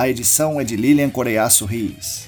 [0.00, 2.26] A edição é de Lilian Coreiaço Rios.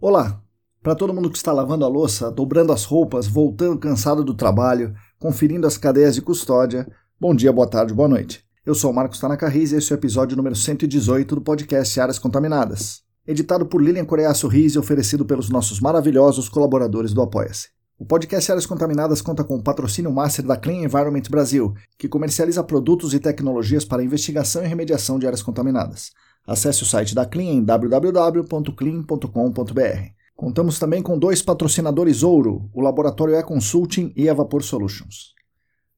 [0.00, 0.40] Olá!
[0.80, 4.94] Para todo mundo que está lavando a louça, dobrando as roupas, voltando cansado do trabalho,
[5.18, 6.86] conferindo as cadeias de custódia,
[7.18, 8.44] bom dia, boa tarde, boa noite.
[8.64, 12.20] Eu sou Marcos Tanaka Riz e esse é o episódio número 118 do podcast Áreas
[12.20, 17.68] Contaminadas editado por Lilian Coreia Sorris e oferecido pelos nossos maravilhosos colaboradores do Apoia-se.
[17.98, 22.64] O podcast Áreas Contaminadas conta com o patrocínio master da Clean Environment Brasil, que comercializa
[22.64, 26.10] produtos e tecnologias para investigação e remediação de áreas contaminadas.
[26.44, 30.10] Acesse o site da Clean em www.clean.com.br.
[30.34, 35.32] Contamos também com dois patrocinadores ouro, o Laboratório E-Consulting e a Vapor Solutions.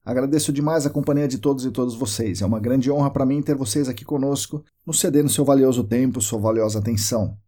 [0.04, 2.42] Agradeço demais a companhia de todos e todas vocês.
[2.42, 6.20] É uma grande honra para mim ter vocês aqui conosco, nos cedendo seu valioso tempo,
[6.20, 7.38] sua valiosa atenção.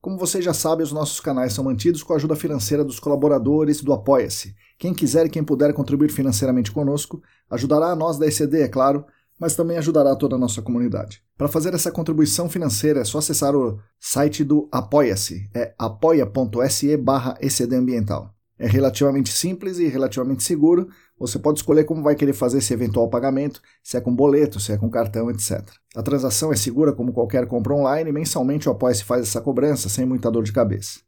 [0.00, 3.82] Como vocês já sabem, os nossos canais são mantidos com a ajuda financeira dos colaboradores
[3.82, 4.54] do Apoia-se.
[4.78, 9.04] Quem quiser e quem puder contribuir financeiramente conosco, ajudará a nós da ECD, é claro,
[9.38, 11.20] mas também ajudará toda a nossa comunidade.
[11.36, 17.36] Para fazer essa contribuição financeira é só acessar o site do Apoia-se, é apoia.se barra
[17.72, 18.32] Ambiental.
[18.58, 23.08] É relativamente simples e relativamente seguro, você pode escolher como vai querer fazer esse eventual
[23.08, 25.62] pagamento, se é com boleto, se é com cartão, etc.
[25.94, 29.88] A transação é segura como qualquer compra online e mensalmente o Apoia-se faz essa cobrança
[29.88, 31.00] sem muita dor de cabeça.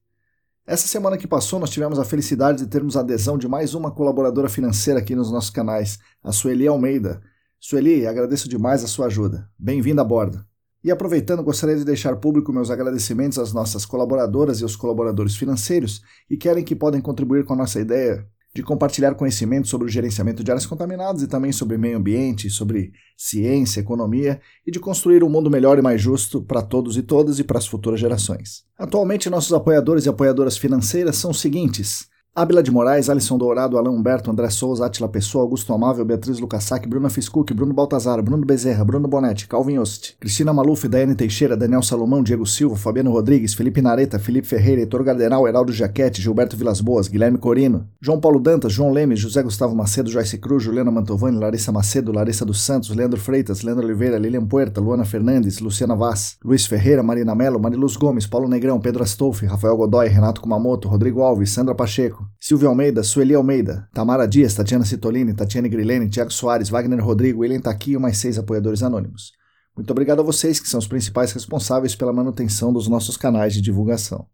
[0.67, 3.91] Essa semana que passou, nós tivemos a felicidade de termos a adesão de mais uma
[3.91, 7.21] colaboradora financeira aqui nos nossos canais, a Sueli Almeida.
[7.61, 9.47] Sueli, agradeço demais a sua ajuda.
[9.59, 10.45] Bem-vinda a bordo.
[10.83, 16.03] E aproveitando, gostaria de deixar público meus agradecimentos às nossas colaboradoras e aos colaboradores financeiros
[16.29, 20.45] que querem que podem contribuir com a nossa ideia de compartilhar conhecimento sobre o gerenciamento
[20.45, 25.29] de áreas contaminadas e também sobre meio ambiente, sobre ciência, economia e de construir um
[25.29, 28.65] mundo melhor e mais justo para todos e todas e para as futuras gerações.
[28.79, 33.95] Atualmente, nossos apoiadores e apoiadoras financeiras são os seguintes: Ábila de Moraes, Alisson Dourado, Alain
[33.95, 38.85] Humberto, André Souza, Atila Pessoa, Augusto Amável, Beatriz Lucassac, Bruna Fiscuc, Bruno Baltazar, Bruno Bezerra,
[38.85, 43.81] Bruno Bonetti, Calvin Ost, Cristina Maluf, Daiane Teixeira, Daniel Salomão, Diego Silva, Fabiano Rodrigues, Felipe
[43.81, 48.73] Nareta, Felipe Ferreira, Heitor Gardenal, Heraldo Jaquete, Gilberto Vilas Boas, Guilherme Corino, João Paulo Dantas,
[48.73, 53.21] João Lemes, José Gustavo Macedo, Joyce Cruz, Juliana Mantovani, Larissa Macedo, Larissa dos Santos, Leandro
[53.21, 58.27] Freitas, Leandro Oliveira, Lilian Puerta, Luana Fernandes, Luciana Vaz, Luiz Ferreira, Marina Melo, Mariluz Gomes,
[58.27, 63.35] Paulo Negrão, Pedro Astolfi, Rafael Godoy, Renato Kumamoto, Rodrigo Alves, Sandra Pacheco, Silvio Almeida, Sueli
[63.35, 68.39] Almeida, Tamara Dias, Tatiana Citolini, Tatiane Grilene, Tiago Soares, Wagner Rodrigo, William e mais seis
[68.39, 69.33] apoiadores anônimos.
[69.77, 73.61] Muito obrigado a vocês que são os principais responsáveis pela manutenção dos nossos canais de
[73.61, 74.27] divulgação.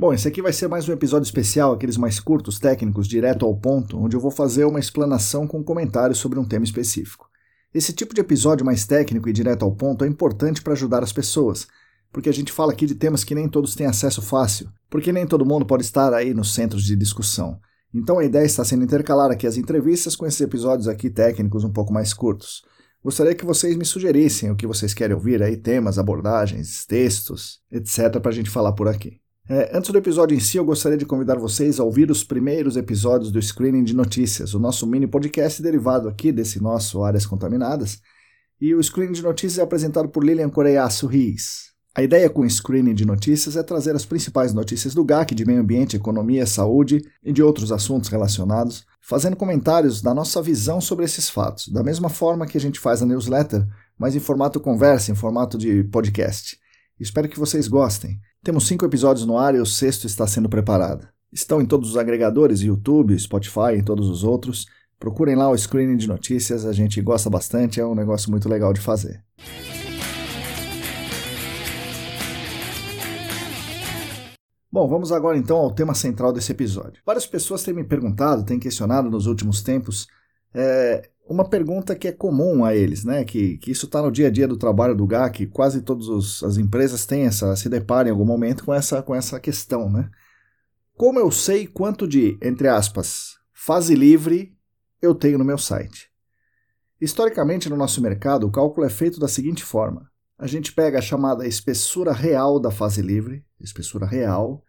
[0.00, 3.54] Bom, esse aqui vai ser mais um episódio especial, aqueles mais curtos, técnicos, direto ao
[3.54, 7.28] ponto, onde eu vou fazer uma explanação com comentários sobre um tema específico.
[7.72, 11.12] Esse tipo de episódio mais técnico e direto ao ponto é importante para ajudar as
[11.12, 11.68] pessoas,
[12.12, 15.26] porque a gente fala aqui de temas que nem todos têm acesso fácil, porque nem
[15.26, 17.58] todo mundo pode estar aí nos centros de discussão.
[17.94, 21.72] Então a ideia está sendo intercalar aqui as entrevistas com esses episódios aqui técnicos um
[21.72, 22.62] pouco mais curtos.
[23.02, 28.20] Gostaria que vocês me sugerissem o que vocês querem ouvir aí, temas, abordagens, textos, etc.,
[28.20, 29.18] para a gente falar por aqui.
[29.48, 32.76] É, antes do episódio em si, eu gostaria de convidar vocês a ouvir os primeiros
[32.76, 38.00] episódios do Screening de Notícias, o nosso mini podcast derivado aqui desse nosso Áreas Contaminadas.
[38.60, 41.69] E o Screening de Notícias é apresentado por Lilian Coreiaço Riz.
[41.92, 45.44] A ideia com o screening de notícias é trazer as principais notícias do GAC de
[45.44, 51.04] meio ambiente, economia, saúde e de outros assuntos relacionados, fazendo comentários da nossa visão sobre
[51.04, 53.66] esses fatos, da mesma forma que a gente faz a newsletter,
[53.98, 56.56] mas em formato conversa, em formato de podcast.
[56.98, 58.20] Espero que vocês gostem.
[58.40, 61.08] Temos cinco episódios no ar e o sexto está sendo preparado.
[61.32, 64.66] Estão em todos os agregadores, YouTube, Spotify e todos os outros.
[64.98, 68.72] Procurem lá o screening de notícias, a gente gosta bastante, é um negócio muito legal
[68.72, 69.24] de fazer.
[74.72, 77.02] Bom, vamos agora então ao tema central desse episódio.
[77.04, 80.06] Várias pessoas têm me perguntado, têm questionado nos últimos tempos
[80.54, 83.24] é, uma pergunta que é comum a eles, né?
[83.24, 86.56] Que, que isso está no dia a dia do trabalho do GAC, quase todas as
[86.56, 90.08] empresas têm essa, se deparam em algum momento com essa, com essa questão, né?
[90.94, 94.56] Como eu sei quanto de, entre aspas, fase livre
[95.00, 96.10] eu tenho no meu site?
[97.00, 101.02] Historicamente, no nosso mercado, o cálculo é feito da seguinte forma: a gente pega a
[101.02, 104.64] chamada espessura real da fase livre, espessura real,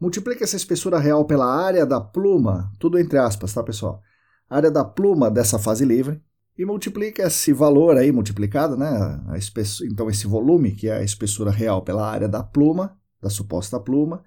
[0.00, 4.02] multiplica essa espessura real pela área da pluma, tudo entre aspas, tá pessoal?
[4.50, 6.20] área da pluma dessa fase livre,
[6.58, 8.88] e multiplica esse valor aí multiplicado, né?
[9.28, 9.38] A
[9.84, 14.22] então esse volume, que é a espessura real pela área da pluma, da suposta pluma,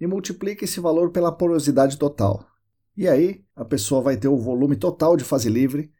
[0.00, 2.44] e multiplica esse valor pela porosidade total.
[2.96, 5.92] E aí a pessoa vai ter o volume total de fase livre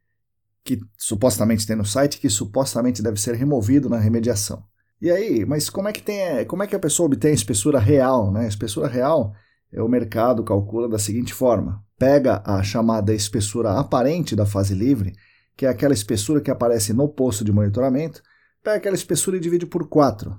[0.64, 4.64] que supostamente tem no site, que supostamente deve ser removido na remediação.
[5.00, 7.78] E aí, mas como é que tem, como é que a pessoa obtém a espessura
[7.78, 8.44] real, né?
[8.44, 9.34] A espessura real
[9.70, 15.12] é o mercado calcula da seguinte forma: pega a chamada espessura aparente da fase livre,
[15.54, 18.22] que é aquela espessura que aparece no posto de monitoramento,
[18.62, 20.34] pega aquela espessura e divide por 4.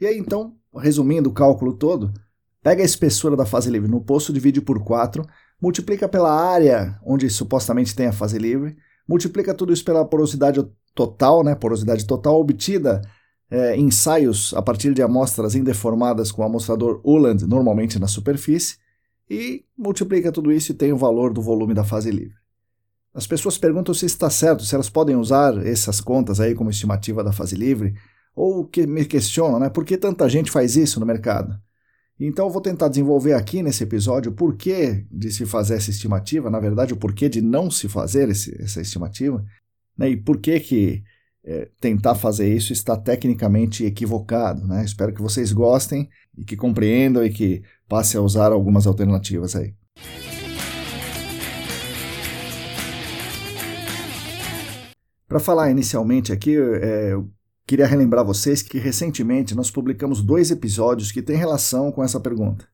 [0.00, 2.12] E aí então, resumindo o cálculo todo,
[2.62, 5.22] pega a espessura da fase livre no posto, divide por 4,
[5.60, 8.76] multiplica pela área onde supostamente tem a fase livre,
[9.06, 13.02] multiplica tudo isso pela porosidade total, né, porosidade total obtida
[13.50, 18.76] é, ensaios a partir de amostras indeformadas com o amostrador Uland, normalmente na superfície,
[19.28, 22.36] e multiplica tudo isso e tem o valor do volume da fase livre.
[23.14, 27.24] As pessoas perguntam se está certo, se elas podem usar essas contas aí como estimativa
[27.24, 27.94] da fase livre,
[28.34, 31.58] ou que me questionam, né, por que tanta gente faz isso no mercado?
[32.20, 36.50] Então eu vou tentar desenvolver aqui nesse episódio o porquê de se fazer essa estimativa,
[36.50, 39.44] na verdade o porquê de não se fazer esse, essa estimativa,
[39.96, 41.02] né, e por que que
[41.48, 44.66] é, tentar fazer isso está tecnicamente equivocado.
[44.66, 44.84] Né?
[44.84, 46.06] Espero que vocês gostem
[46.36, 49.72] e que compreendam e que passem a usar algumas alternativas aí.
[55.26, 57.30] Para falar inicialmente aqui, é, eu
[57.66, 62.66] queria relembrar vocês que recentemente nós publicamos dois episódios que têm relação com essa pergunta.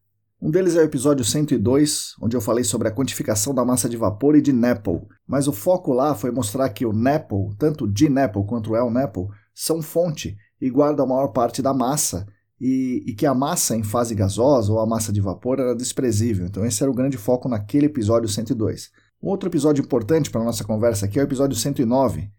[0.45, 3.97] Um deles é o episódio 102, onde eu falei sobre a quantificação da massa de
[3.97, 8.11] vapor e de Nepple, mas o foco lá foi mostrar que o Nepple, tanto de
[8.11, 12.27] Nepple quanto El Nepple, são fonte e guardam a maior parte da massa,
[12.61, 16.45] e, e, que a massa em fase gasosa ou a massa de vapor era desprezível.
[16.45, 18.91] Então esse era o grande foco naquele episódio 102.
[19.23, 22.31] Um outro episódio importante para a nossa conversa aqui é o episódio 109,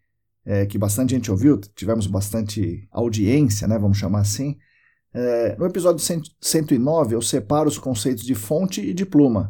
[0.46, 4.58] é, que bastante gente ouviu, tivemos bastante audiência, né, vamos chamar assim,
[5.16, 6.04] é, no episódio
[6.42, 9.50] 109, eu separo os conceitos de fonte e de pluma.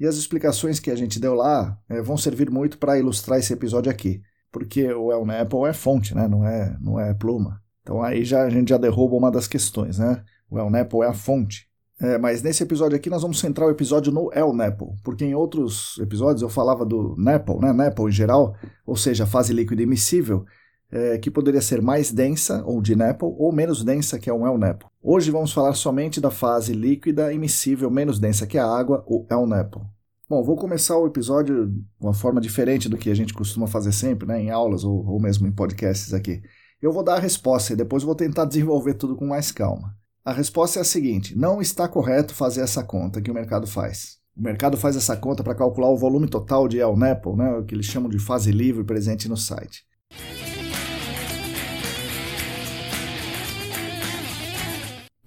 [0.00, 3.52] E as explicações que a gente deu lá é, vão servir muito para ilustrar esse
[3.52, 4.20] episódio aqui.
[4.50, 6.26] Porque o El Apple é fonte, né?
[6.26, 7.60] não, é, não é pluma.
[7.82, 9.98] Então aí já, a gente já derruba uma das questões.
[9.98, 10.20] Né?
[10.50, 11.68] O El Apple é a fonte.
[12.00, 15.34] É, mas nesse episódio aqui nós vamos centrar o episódio no El Napple, porque em
[15.34, 18.54] outros episódios eu falava do Napple, né, Napple em geral,
[18.86, 20.46] ou seja, fase líquida emissível,
[20.90, 24.46] é, que poderia ser mais densa, ou de Nepal, ou menos densa, que é o
[24.46, 24.90] El Nepal.
[25.02, 29.46] Hoje vamos falar somente da fase líquida emissível menos densa que a água, o El
[29.46, 29.86] Nepal.
[30.28, 33.92] Bom, vou começar o episódio de uma forma diferente do que a gente costuma fazer
[33.92, 36.42] sempre, né, em aulas ou, ou mesmo em podcasts aqui.
[36.82, 39.96] Eu vou dar a resposta e depois vou tentar desenvolver tudo com mais calma.
[40.22, 44.18] A resposta é a seguinte: não está correto fazer essa conta que o mercado faz.
[44.36, 47.64] O mercado faz essa conta para calcular o volume total de El Nepal, né, o
[47.64, 49.82] que eles chamam de fase livre presente no site.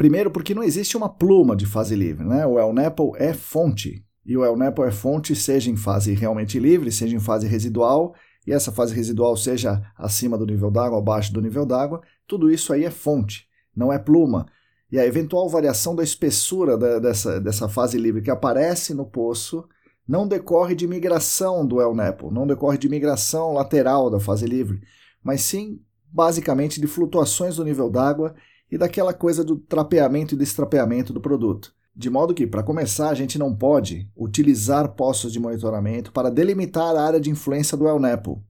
[0.01, 2.25] Primeiro, porque não existe uma pluma de fase livre.
[2.25, 2.43] Né?
[2.43, 4.03] O El Nepal é fonte.
[4.25, 8.15] E o El Nepal é fonte, seja em fase realmente livre, seja em fase residual,
[8.47, 12.73] e essa fase residual seja acima do nível d'água, abaixo do nível d'água, tudo isso
[12.73, 14.47] aí é fonte, não é pluma.
[14.91, 19.69] E a eventual variação da espessura da, dessa, dessa fase livre que aparece no poço
[20.07, 24.81] não decorre de migração do El Nepal, não decorre de migração lateral da fase livre,
[25.23, 25.79] mas sim
[26.11, 28.33] basicamente de flutuações do nível d'água
[28.71, 31.73] e daquela coisa do trapeamento e destrapeamento do produto.
[31.93, 36.95] De modo que, para começar, a gente não pode utilizar postos de monitoramento para delimitar
[36.95, 38.41] a área de influência do El Nepo.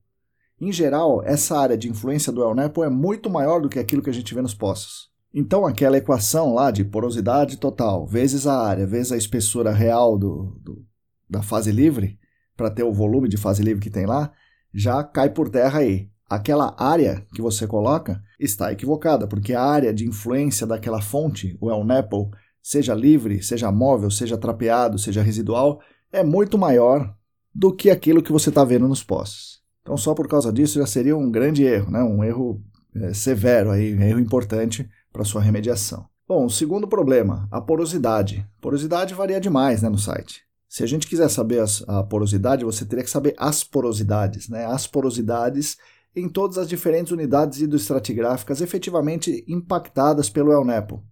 [0.60, 4.00] Em geral, essa área de influência do El Nepo é muito maior do que aquilo
[4.00, 5.10] que a gente vê nos poços.
[5.34, 10.56] Então, aquela equação lá de porosidade total vezes a área vezes a espessura real do,
[10.62, 10.84] do
[11.28, 12.18] da fase livre,
[12.54, 14.30] para ter o volume de fase livre que tem lá,
[14.72, 19.92] já cai por terra aí aquela área que você coloca está equivocada, porque a área
[19.92, 22.30] de influência daquela fonte, o El Nepal,
[22.62, 25.80] seja livre, seja móvel, seja trapeado, seja residual,
[26.12, 27.14] é muito maior
[27.54, 29.60] do que aquilo que você está vendo nos poços.
[29.82, 32.02] Então, só por causa disso já seria um grande erro, né?
[32.02, 32.62] um erro
[32.94, 36.06] é, severo, aí, um erro importante para sua remediação.
[36.26, 38.46] Bom, o segundo problema, a porosidade.
[38.60, 40.42] Porosidade varia demais né, no site.
[40.68, 44.64] Se a gente quiser saber as, a porosidade, você teria que saber as porosidades, né?
[44.64, 45.76] As porosidades
[46.14, 51.02] em todas as diferentes unidades hidroestratigráficas efetivamente impactadas pelo El Nepo.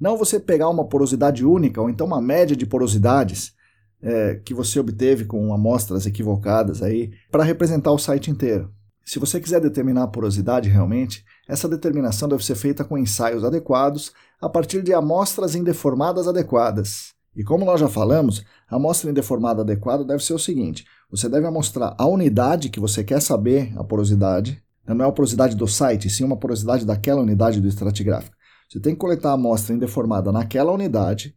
[0.00, 3.54] Não você pegar uma porosidade única ou então uma média de porosidades
[4.02, 8.72] é, que você obteve com amostras equivocadas aí para representar o site inteiro.
[9.04, 14.12] Se você quiser determinar a porosidade realmente, essa determinação deve ser feita com ensaios adequados
[14.40, 17.12] a partir de amostras indeformadas adequadas.
[17.34, 21.46] E como nós já falamos, a amostra indeformada adequada deve ser o seguinte: você deve
[21.46, 25.68] amostrar a unidade que você quer saber a porosidade, né, não é a porosidade do
[25.68, 28.36] site, sim uma porosidade daquela unidade do estratigráfico.
[28.68, 31.34] Você tem que coletar a amostra indeformada naquela unidade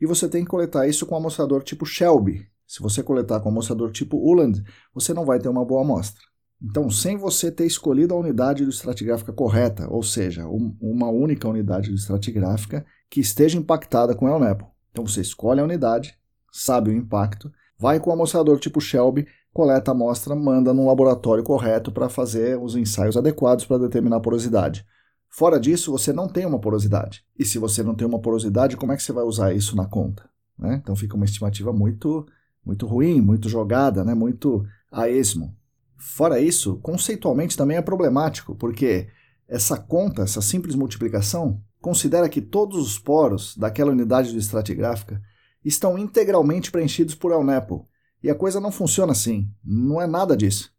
[0.00, 2.46] e você tem que coletar isso com um amostrador tipo Shelby.
[2.66, 4.62] Se você coletar com um amostrador tipo Uland,
[4.94, 6.22] você não vai ter uma boa amostra.
[6.62, 11.48] Então, sem você ter escolhido a unidade do estratigráfica correta, ou seja, um, uma única
[11.48, 14.70] unidade do estratigráfica que esteja impactada com El Nepo.
[14.90, 16.18] Então você escolhe a unidade,
[16.52, 21.42] sabe o impacto, vai com o amostrador tipo Shelby, coleta a amostra, manda num laboratório
[21.42, 24.86] correto para fazer os ensaios adequados para determinar a porosidade.
[25.28, 27.24] Fora disso, você não tem uma porosidade.
[27.38, 29.86] E se você não tem uma porosidade, como é que você vai usar isso na
[29.86, 30.28] conta?
[30.58, 30.80] Né?
[30.82, 32.26] Então fica uma estimativa muito,
[32.64, 34.12] muito ruim, muito jogada, né?
[34.12, 35.56] muito a esmo.
[35.96, 39.08] Fora isso, conceitualmente também é problemático, porque
[39.46, 45.20] essa conta, essa simples multiplicação, considera que todos os poros daquela unidade de estratigráfica
[45.64, 47.86] estão integralmente preenchidos por El Nepo.
[48.22, 49.50] E a coisa não funciona assim.
[49.64, 50.72] Não é nada disso.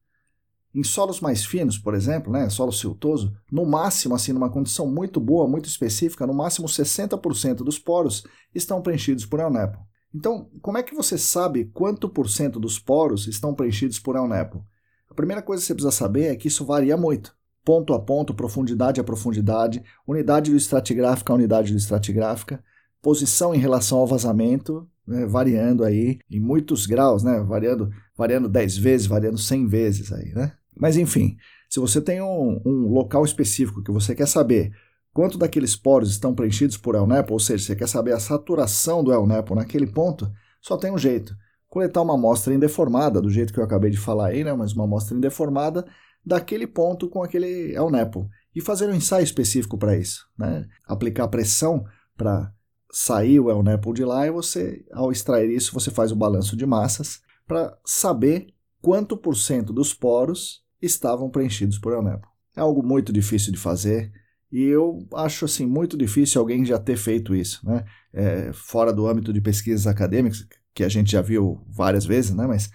[0.74, 5.20] Em solos mais finos, por exemplo, né, solo siltoso, no máximo, assim, numa condição muito
[5.20, 8.24] boa, muito específica, no máximo 60% dos poros
[8.56, 9.80] estão preenchidos por El Nepo.
[10.14, 14.28] Então, como é que você sabe quanto por cento dos poros estão preenchidos por El
[14.28, 14.66] Nepo?
[15.10, 18.34] A primeira coisa que você precisa saber é que isso varia muito ponto a ponto,
[18.34, 22.64] profundidade a profundidade, unidade do estratigráfica a unidade do estratigráfica,
[23.02, 28.78] posição em relação ao vazamento, né, variando aí em muitos graus, né, variando, variando 10
[28.78, 30.54] vezes, variando 100 vezes aí, né?
[30.76, 31.38] Mas enfim,
[31.70, 34.72] se você tem um, um local específico que você quer saber
[35.14, 39.04] quanto daqueles poros estão preenchidos por El Nepo, ou seja, você quer saber a saturação
[39.04, 41.36] do El Nepo naquele ponto, só tem um jeito.
[41.68, 44.84] Coletar uma amostra indeformada, do jeito que eu acabei de falar aí, né, mas uma
[44.84, 45.86] amostra indeformada,
[46.26, 50.68] daquele ponto com aquele El Nepo e fazer um ensaio específico para isso, né?
[50.86, 51.86] Aplicar pressão
[52.16, 52.54] para
[52.92, 56.56] sair o El Nepo de lá e você, ao extrair isso, você faz o balanço
[56.56, 58.48] de massas para saber
[58.82, 62.28] quanto por cento dos poros estavam preenchidos por El Nepo.
[62.56, 64.12] É algo muito difícil de fazer
[64.52, 67.86] e eu acho assim muito difícil alguém já ter feito isso, né?
[68.14, 72.46] É, fora do âmbito de pesquisas acadêmicas que a gente já viu várias vezes, né?
[72.46, 72.70] Mas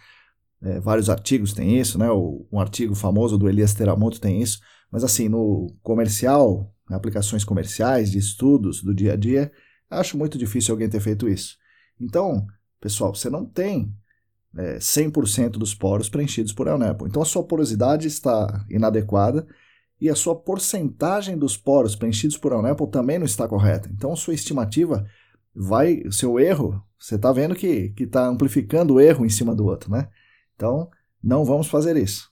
[0.66, 2.10] é, vários artigos têm isso, né?
[2.10, 4.60] O, um artigo famoso do Elias Teramoto tem isso.
[4.90, 9.52] Mas assim, no comercial, aplicações comerciais, de estudos do dia a dia,
[9.88, 11.56] acho muito difícil alguém ter feito isso.
[12.00, 12.44] Então,
[12.80, 13.94] pessoal, você não tem
[14.56, 17.06] é, 100% dos poros preenchidos por El Nepo.
[17.06, 19.46] Então a sua porosidade está inadequada
[20.00, 23.88] e a sua porcentagem dos poros preenchidos por El Nepo também não está correta.
[23.92, 25.06] Então sua estimativa
[25.54, 29.90] vai, seu erro, você está vendo que está amplificando o erro em cima do outro,
[29.90, 30.08] né?
[30.56, 30.90] Então,
[31.22, 32.30] não vamos fazer isso.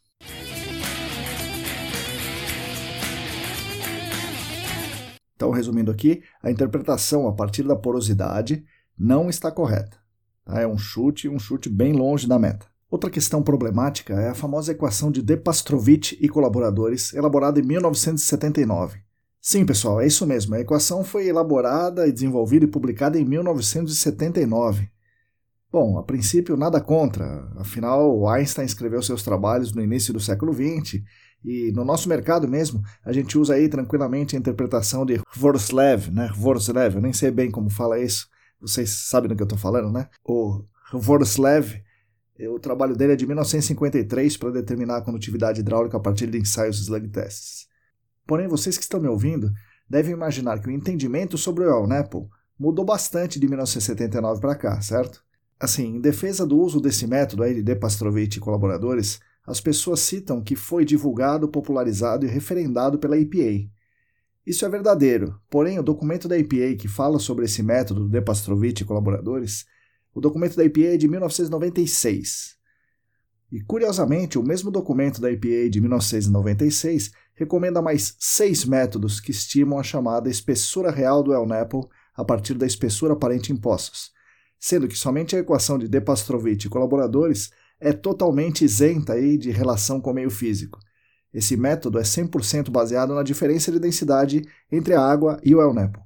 [5.37, 8.65] Então, resumindo aqui, a interpretação a partir da porosidade
[8.99, 9.99] não está correta.
[10.45, 10.61] Tá?
[10.61, 12.67] É um chute, um chute bem longe da meta.
[12.91, 19.01] Outra questão problemática é a famosa equação de De Pastrovich e colaboradores, elaborada em 1979.
[19.41, 20.55] Sim, pessoal, é isso mesmo.
[20.55, 24.94] A equação foi elaborada desenvolvida e publicada em 1979.
[25.75, 31.03] Bom, a princípio nada contra, afinal Einstein escreveu seus trabalhos no início do século XX
[31.45, 36.31] e no nosso mercado mesmo a gente usa aí tranquilamente a interpretação de Vorslev, né?
[36.33, 38.29] Vorslev, eu nem sei bem como fala isso,
[38.61, 40.09] vocês sabem do que eu estou falando, né?
[40.25, 40.63] O
[40.93, 41.83] Vorslev,
[42.53, 46.79] o trabalho dele é de 1953 para determinar a condutividade hidráulica a partir de ensaios
[46.79, 47.67] slug tests.
[48.25, 49.51] Porém, vocês que estão me ouvindo
[49.91, 54.81] devem imaginar que o entendimento sobre o El Nepo mudou bastante de 1979 para cá,
[54.81, 55.25] certo?
[55.59, 60.43] Assim, em defesa do uso desse método aí de Pastrovich e colaboradores, as pessoas citam
[60.43, 63.69] que foi divulgado, popularizado e referendado pela EPA.
[64.47, 68.83] Isso é verdadeiro, porém o documento da EPA que fala sobre esse método De Pastrovich
[68.83, 69.65] e colaboradores,
[70.15, 72.57] o documento da EPA é de 1996.
[73.51, 79.79] E curiosamente, o mesmo documento da EPA de 1996 recomenda mais seis métodos que estimam
[79.79, 84.13] a chamada espessura real do El Nepo a partir da espessura aparente em poços,
[84.65, 89.51] sendo que somente a equação de De Pastrovich e colaboradores é totalmente isenta aí de
[89.51, 90.79] relação com o meio físico.
[91.35, 94.41] Esse método é 100% baseado na diferença de densidade
[94.73, 96.01] entre a água e o El Nepo.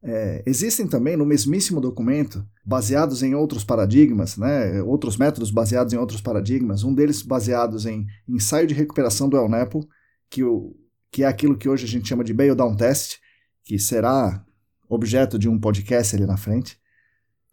[0.00, 5.96] É, existem também no mesmíssimo documento, baseados em outros paradigmas, né, outros métodos baseados em
[5.96, 9.84] outros paradigmas, um deles baseados em ensaio de recuperação do El Nepo,
[10.30, 10.76] que, o,
[11.10, 13.23] que é aquilo que hoje a gente chama de bail down test,
[13.64, 14.44] que será
[14.88, 16.78] objeto de um podcast ali na frente.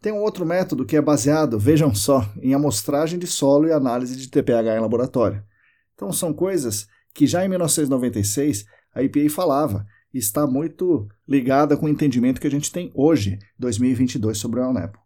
[0.00, 4.16] Tem um outro método que é baseado, vejam só, em amostragem de solo e análise
[4.16, 5.42] de TPH em laboratório.
[5.94, 8.64] Então são coisas que já em 1996
[8.94, 13.38] a EPA falava e está muito ligada com o entendimento que a gente tem hoje,
[13.58, 14.98] 2022, sobre o ELNEPO.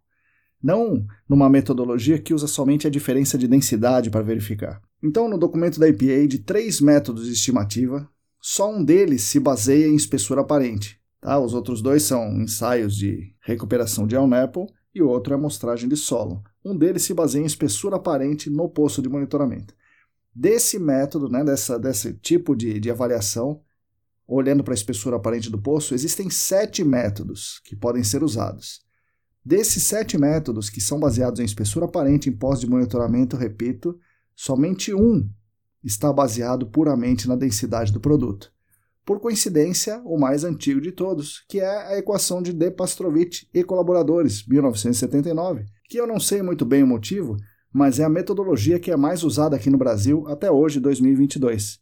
[0.61, 4.81] Não numa metodologia que usa somente a diferença de densidade para verificar.
[5.01, 8.09] Então, no documento da EPA, de três métodos de estimativa,
[8.49, 10.97] só um deles se baseia em espessura aparente.
[11.19, 11.37] Tá?
[11.37, 15.97] Os outros dois são ensaios de recuperação de ELNEPO e o outro é amostragem de
[15.97, 16.41] solo.
[16.63, 19.75] Um deles se baseia em espessura aparente no poço de monitoramento.
[20.33, 23.59] Desse método, né, dessa, desse tipo de, de avaliação,
[24.25, 28.79] olhando para a espessura aparente do poço, existem sete métodos que podem ser usados.
[29.43, 33.99] Desses sete métodos, que são baseados em espessura aparente em pós de monitoramento, repito,
[34.33, 35.29] somente um
[35.87, 38.51] está baseado puramente na densidade do produto.
[39.05, 43.63] Por coincidência, o mais antigo de todos, que é a equação de De Pastrovich e
[43.63, 47.37] colaboradores, 1979, que eu não sei muito bem o motivo,
[47.71, 51.79] mas é a metodologia que é mais usada aqui no Brasil até hoje, 2022.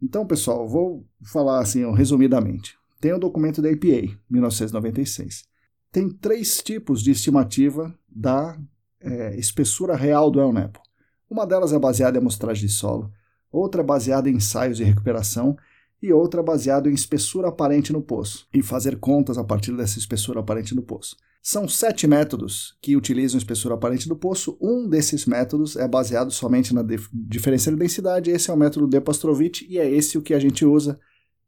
[0.00, 2.76] Então, pessoal, vou falar assim resumidamente.
[3.00, 5.44] Tem o documento da APA, 1996.
[5.90, 8.56] Tem três tipos de estimativa da
[9.00, 10.80] é, espessura real do El Nepo.
[11.28, 13.10] Uma delas é baseada em amostragem de solo,
[13.52, 15.56] outra baseada em ensaios de recuperação
[16.02, 20.40] e outra baseada em espessura aparente no poço, e fazer contas a partir dessa espessura
[20.40, 21.16] aparente no poço.
[21.40, 24.56] São sete métodos que utilizam espessura aparente do poço.
[24.60, 28.30] Um desses métodos é baseado somente na diferença de densidade.
[28.30, 31.00] Esse é o método de Pastrovich e é esse o que a gente usa.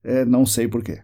[0.03, 1.01] É, não sei porquê.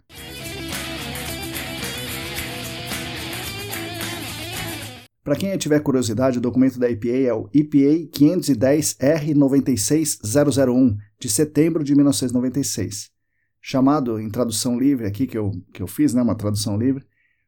[5.31, 11.95] Para quem tiver curiosidade, o documento da EPA é o EPA 510R96001, de setembro de
[11.95, 13.12] 1996.
[13.61, 17.07] Chamado em tradução livre aqui, que eu, que eu fiz, né, uma tradução livre,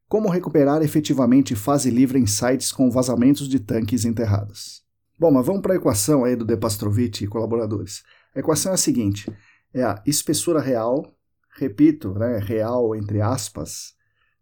[0.08, 4.84] como recuperar efetivamente fase livre em sites com vazamentos de tanques enterrados.
[5.18, 8.04] Bom, mas vamos para a equação aí do De Pastrovich e colaboradores.
[8.32, 9.28] A equação é a seguinte:
[9.74, 11.12] é a espessura real,
[11.58, 13.94] repito, né, real entre aspas,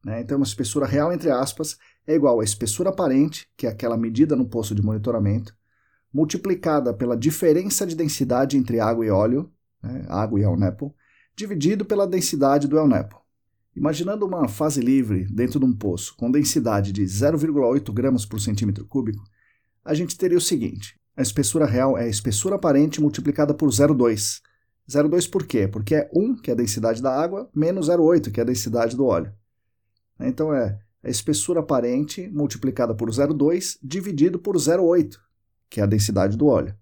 [0.05, 1.79] né, então uma espessura real entre aspas
[2.11, 5.55] é igual a espessura aparente, que é aquela medida no poço de monitoramento,
[6.12, 9.49] multiplicada pela diferença de densidade entre água e óleo,
[9.81, 10.92] né, água e ELNEPO,
[11.37, 13.16] dividido pela densidade do ELNEPO.
[13.77, 18.85] Imaginando uma fase livre dentro de um poço com densidade de 0,8 gramas por centímetro
[18.87, 19.23] cúbico,
[19.85, 24.40] a gente teria o seguinte: a espessura real é a espessura aparente multiplicada por 0,2.
[24.90, 25.68] 0,2 por quê?
[25.68, 28.96] Porque é 1, que é a densidade da água, menos 0,8, que é a densidade
[28.96, 29.33] do óleo.
[30.18, 35.16] Então é a espessura aparente multiplicada por 0,2 dividido por 0,8,
[35.68, 36.74] que é a densidade do óleo.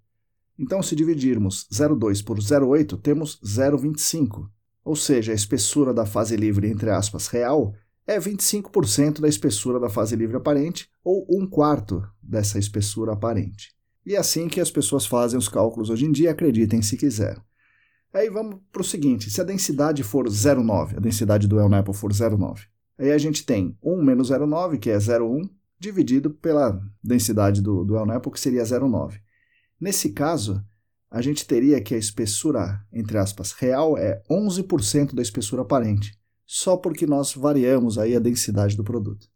[0.59, 4.48] Então, se dividirmos 0,2 por 0,8, temos 0,25
[4.88, 7.74] ou seja, a espessura da fase livre, entre aspas, real,
[8.07, 13.76] é 25% da espessura da fase livre aparente, ou um quarto dessa espessura aparente.
[14.07, 17.38] E é assim que as pessoas fazem os cálculos hoje em dia, acreditem se quiser.
[18.14, 21.92] Aí vamos para o seguinte: se a densidade for 0,9, a densidade do El Nepo
[21.92, 22.61] for 0,9,
[22.98, 27.96] aí a gente tem 1 menos 0,9, que é 0,1, dividido pela densidade do, do
[27.96, 29.20] El que seria 0,9.
[29.80, 30.62] Nesse caso,
[31.11, 36.76] a gente teria que a espessura, entre aspas, real é 11% da espessura aparente, só
[36.76, 39.28] porque nós variamos aí a densidade do produto.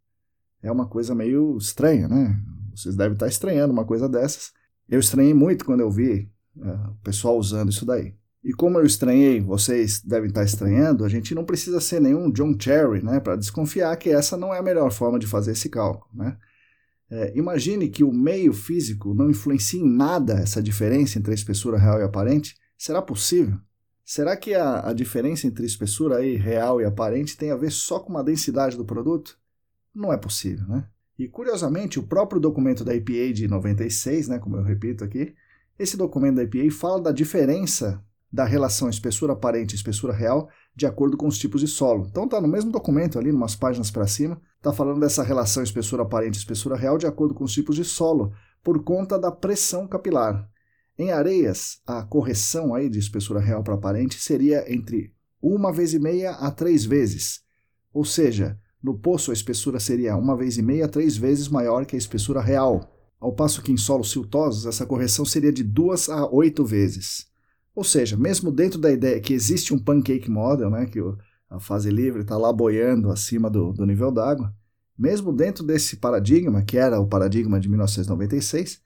[0.63, 2.41] É uma coisa meio estranha, né?
[2.75, 4.53] Vocês devem estar estranhando uma coisa dessas.
[4.89, 8.15] Eu estranhei muito quando eu vi uh, o pessoal usando isso daí.
[8.45, 12.57] E como eu estranhei, vocês devem estar estranhando, a gente não precisa ser nenhum John
[12.59, 16.11] Cherry né, para desconfiar que essa não é a melhor forma de fazer esse cálculo.
[16.13, 16.37] Né?
[17.09, 21.79] É, imagine que o meio físico não influencie em nada essa diferença entre a espessura
[21.79, 22.57] real e aparente.
[22.77, 23.57] Será possível?
[24.05, 28.01] Será que a, a diferença entre espessura aí, real e aparente tem a ver só
[28.01, 29.39] com a densidade do produto?
[29.95, 30.85] Não é possível, né?
[31.17, 35.35] E curiosamente, o próprio documento da EPA de 96, né, como eu repito aqui,
[35.79, 40.87] esse documento da EPA fala da diferença da relação espessura aparente e espessura real de
[40.87, 42.07] acordo com os tipos de solo.
[42.11, 46.03] Então está no mesmo documento ali, umas páginas para cima, está falando dessa relação espessura
[46.03, 49.87] aparente e espessura real de acordo com os tipos de solo, por conta da pressão
[49.87, 50.49] capilar.
[50.99, 55.99] Em areias, a correção aí de espessura real para aparente seria entre uma vez e
[55.99, 57.41] meia a três vezes.
[57.93, 61.85] Ou seja, no poço a espessura seria uma vez e meia a três vezes maior
[61.85, 62.91] que a espessura real,
[63.21, 67.32] ao passo que em solos siltosos essa correção seria de duas a oito vezes.
[67.75, 70.99] Ou seja, mesmo dentro da ideia que existe um pancake model, né, que
[71.49, 74.55] a fase livre está lá boiando acima do, do nível d'água,
[74.99, 78.81] mesmo dentro desse paradigma, que era o paradigma de 1996,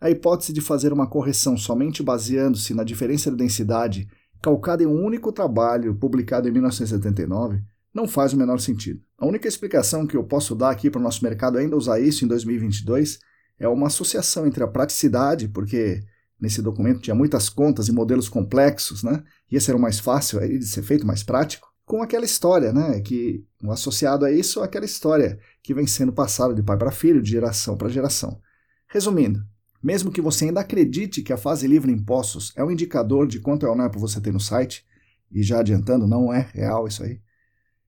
[0.00, 4.08] a hipótese de fazer uma correção somente baseando-se na diferença de densidade
[4.42, 7.62] calcada em um único trabalho publicado em 1979
[7.94, 9.00] não faz o menor sentido.
[9.16, 12.24] A única explicação que eu posso dar aqui para o nosso mercado ainda usar isso
[12.24, 13.20] em 2022
[13.58, 16.02] é uma associação entre a praticidade, porque
[16.40, 19.22] nesse documento tinha muitas contas e modelos complexos, né?
[19.50, 23.00] Esse era o mais fácil de ser feito, mais prático, com aquela história, né?
[23.00, 27.30] Que associado a isso, aquela história que vem sendo passada de pai para filho, de
[27.30, 28.40] geração para geração.
[28.88, 29.42] Resumindo,
[29.82, 33.40] mesmo que você ainda acredite que a fase livre em impostos é um indicador de
[33.40, 34.84] quanto é o NEPO você tem no site,
[35.30, 37.20] e já adiantando, não é real isso aí,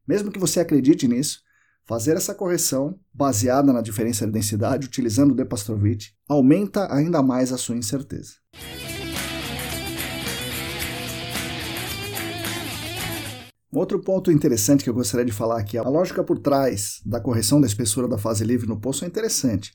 [0.06, 1.40] mesmo que você acredite nisso,
[1.86, 7.56] fazer essa correção, baseada na diferença de densidade, utilizando o Depastrovich, aumenta ainda mais a
[7.56, 8.32] sua incerteza.
[13.72, 17.60] Outro ponto interessante que eu gostaria de falar aqui, a lógica por trás da correção
[17.60, 19.72] da espessura da fase livre no poço é interessante.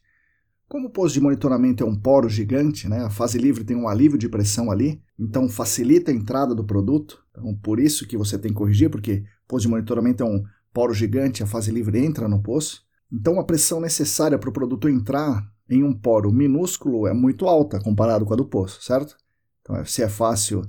[0.68, 3.88] Como o poço de monitoramento é um poro gigante, né, a fase livre tem um
[3.88, 7.24] alívio de pressão ali, então facilita a entrada do produto.
[7.30, 10.44] Então, por isso que você tem que corrigir, porque o poço de monitoramento é um
[10.74, 12.84] poro gigante, a fase livre entra no poço.
[13.12, 17.80] Então a pressão necessária para o produto entrar em um poro minúsculo é muito alta
[17.80, 19.16] comparado com a do poço, certo?
[19.62, 20.62] Então, se é fácil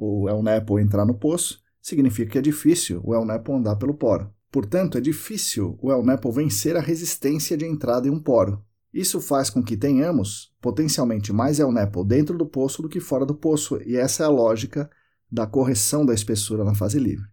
[0.00, 3.94] o El Nepo entrar no poço, significa que é difícil o El Nepo andar pelo
[3.94, 4.30] poro.
[4.50, 8.62] Portanto, é difícil o El Nepo vencer a resistência de entrada em um poro.
[8.92, 13.26] Isso faz com que tenhamos potencialmente mais El Nepo dentro do poço do que fora
[13.26, 14.90] do poço, e essa é a lógica
[15.30, 17.26] da correção da espessura na fase livre.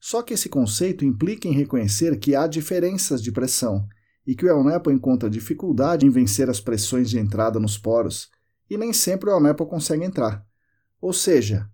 [0.00, 3.86] Só que esse conceito implica em reconhecer que há diferenças de pressão
[4.26, 8.30] e que o El Nepo encontra dificuldade em vencer as pressões de entrada nos poros,
[8.68, 10.44] e nem sempre o El Nepo consegue entrar.
[11.00, 11.68] Ou seja,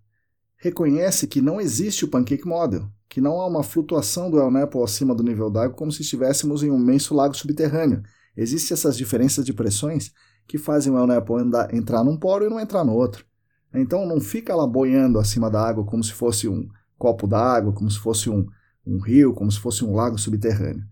[0.57, 4.83] reconhece que não existe o Pancake Model, que não há uma flutuação do El Nepo
[4.83, 8.03] acima do nível d'água como se estivéssemos em um imenso lago subterrâneo,
[8.37, 10.13] Existem essas diferenças de pressões
[10.47, 13.25] que fazem o El Nepo andar, entrar num poro e não entrar no outro.
[13.73, 17.89] Então não fica lá boiando acima da água como se fosse um copo d'água, como
[17.89, 18.45] se fosse um,
[18.85, 20.83] um rio, como se fosse um lago subterrâneo.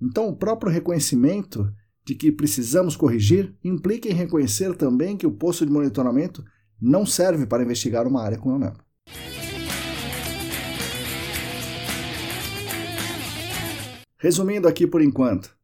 [0.00, 1.72] Então o próprio reconhecimento
[2.04, 6.44] de que precisamos corrigir implica em reconhecer também que o posto de monitoramento
[6.80, 8.84] não serve para investigar uma área com El Nepo.
[14.18, 15.54] Resumindo aqui por enquanto,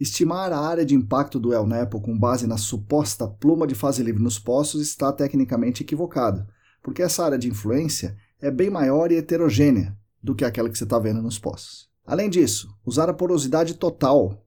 [0.00, 4.02] Estimar a área de impacto do El Nepo com base na suposta pluma de fase
[4.02, 6.46] livre nos poços está tecnicamente equivocado,
[6.82, 10.84] porque essa área de influência é bem maior e heterogênea do que aquela que você
[10.84, 11.88] está vendo nos poços.
[12.06, 14.44] Além disso, usar a porosidade total,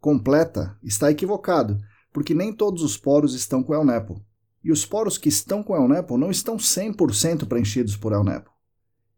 [0.00, 1.80] completa, está equivocado,
[2.12, 4.24] porque nem todos os poros estão com El Nepo.
[4.62, 8.50] E os poros que estão com El Nepo não estão 100% preenchidos por El Nepo.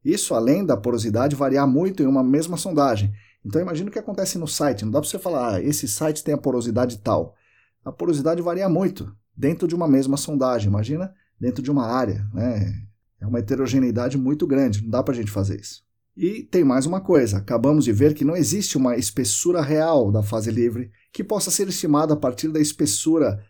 [0.05, 3.13] Isso além da porosidade variar muito em uma mesma sondagem,
[3.47, 4.85] então imagina o que acontece no site.
[4.85, 7.37] Não dá para você falar, ah, esse site tem a porosidade tal.
[7.85, 10.69] A porosidade varia muito dentro de uma mesma sondagem.
[10.69, 12.29] Imagina dentro de uma área.
[12.35, 12.83] Né?
[13.21, 14.83] É uma heterogeneidade muito grande.
[14.83, 15.85] Não dá para a gente fazer isso.
[16.17, 20.23] E tem mais uma coisa: acabamos de ver que não existe uma espessura real da
[20.23, 23.43] fase livre que possa ser estimada a partir da espessura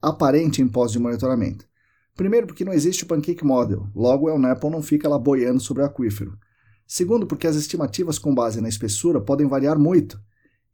[0.00, 1.66] aparente em pós de monitoramento.
[2.14, 5.58] Primeiro, porque não existe o Pancake Model, logo o El Nepo não fica lá boiando
[5.58, 6.38] sobre o aquífero.
[6.86, 10.20] Segundo, porque as estimativas com base na espessura podem variar muito.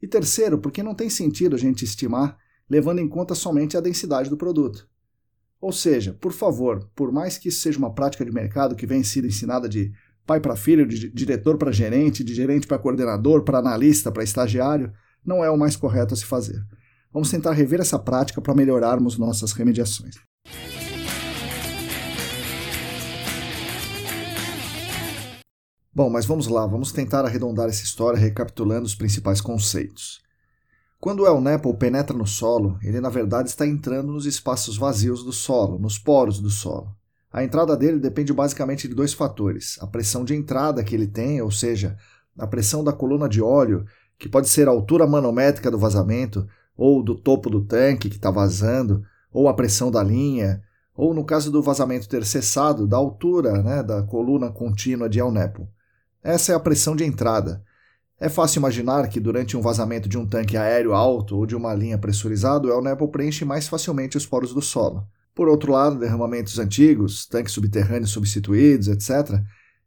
[0.03, 2.37] E terceiro, porque não tem sentido a gente estimar
[2.69, 4.90] levando em conta somente a densidade do produto.
[5.61, 9.03] Ou seja, por favor, por mais que isso seja uma prática de mercado que vem
[9.03, 9.93] sido ensinada de
[10.27, 14.91] pai para filho, de diretor para gerente, de gerente para coordenador, para analista, para estagiário,
[15.25, 16.65] não é o mais correto a se fazer.
[17.13, 20.15] Vamos tentar rever essa prática para melhorarmos nossas remediações.
[25.93, 30.23] Bom, mas vamos lá, vamos tentar arredondar essa história recapitulando os principais conceitos.
[31.01, 35.25] Quando o El Nepo penetra no solo, ele na verdade está entrando nos espaços vazios
[35.25, 36.95] do solo, nos poros do solo.
[37.33, 41.41] A entrada dele depende basicamente de dois fatores: a pressão de entrada que ele tem,
[41.41, 41.97] ou seja,
[42.39, 43.87] a pressão da coluna de óleo,
[44.19, 48.31] que pode ser a altura manométrica do vazamento, ou do topo do tanque que está
[48.31, 50.63] vazando, ou a pressão da linha,
[50.95, 55.33] ou no caso do vazamento ter cessado, da altura né, da coluna contínua de El
[55.33, 55.67] Nepo.
[56.23, 57.65] Essa é a pressão de entrada.
[58.21, 61.73] É fácil imaginar que durante um vazamento de um tanque aéreo alto ou de uma
[61.73, 65.09] linha pressurizada, o El Nepo preenche mais facilmente os poros do solo.
[65.35, 69.41] Por outro lado, derramamentos antigos, tanques subterrâneos substituídos, etc.,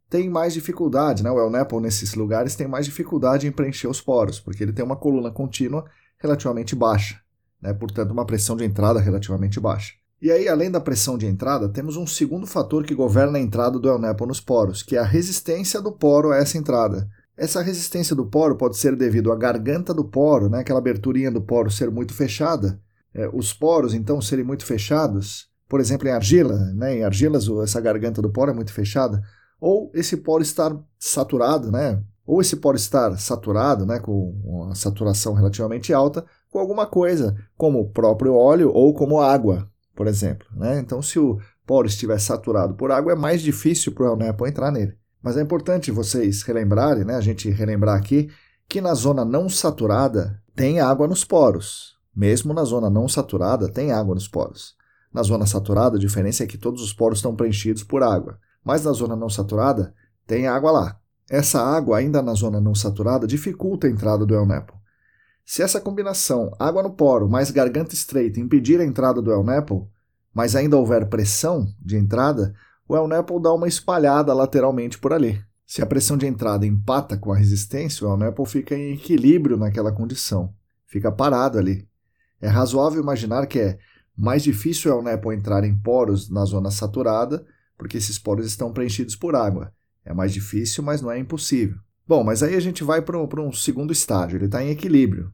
[0.10, 1.30] têm mais dificuldade, né?
[1.30, 4.84] O El Nepo nesses lugares tem mais dificuldade em preencher os poros, porque ele tem
[4.84, 5.86] uma coluna contínua
[6.18, 7.20] relativamente baixa,
[7.62, 7.72] né?
[7.72, 9.94] portanto, uma pressão de entrada relativamente baixa.
[10.20, 13.78] E aí, além da pressão de entrada, temos um segundo fator que governa a entrada
[13.78, 17.08] do El Nepo nos poros, que é a resistência do poro a essa entrada.
[17.36, 21.42] Essa resistência do poro pode ser devido à garganta do poro, né, aquela aberturinha do
[21.42, 22.80] poro ser muito fechada,
[23.14, 27.82] é, os poros então serem muito fechados, por exemplo, em argila, né, em argilas essa
[27.82, 29.22] garganta do poro é muito fechada,
[29.60, 35.34] ou esse poro estar saturado, né, ou esse poro estar saturado, né, com uma saturação
[35.34, 40.48] relativamente alta, com alguma coisa, como o próprio óleo ou como água, por exemplo.
[40.56, 40.80] Né?
[40.80, 44.46] Então, se o poro estiver saturado por água, é mais difícil para o El Nepo
[44.48, 44.96] entrar nele.
[45.24, 48.30] Mas é importante vocês relembrarem, né, a gente relembrar aqui,
[48.68, 51.94] que na zona não saturada tem água nos poros.
[52.16, 54.76] Mesmo na zona não saturada, tem água nos poros.
[55.14, 58.38] Na zona saturada, a diferença é que todos os poros estão preenchidos por água.
[58.64, 59.94] Mas na zona não saturada,
[60.28, 61.00] tem água lá.
[61.30, 64.74] Essa água, ainda na zona não saturada, dificulta a entrada do El Nepo.
[65.46, 69.88] Se essa combinação água no poro mais garganta estreita impedir a entrada do El Nepal,
[70.34, 72.54] mas ainda houver pressão de entrada,
[72.88, 75.42] o El Nepal dá uma espalhada lateralmente por ali.
[75.66, 79.58] Se a pressão de entrada empata com a resistência, o El Nepal fica em equilíbrio
[79.58, 80.54] naquela condição,
[80.86, 81.88] fica parado ali.
[82.42, 83.80] É razoável imaginar que é
[84.16, 87.46] mais difícil o El Nepal entrar em poros na zona saturada,
[87.78, 89.74] porque esses poros estão preenchidos por água.
[90.06, 91.78] É mais difícil, mas não é impossível.
[92.06, 95.32] Bom, mas aí a gente vai para um segundo estágio, ele está em equilíbrio.